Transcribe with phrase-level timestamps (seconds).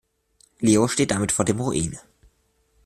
[0.61, 1.95] Leo steht damit vor dem Ruin.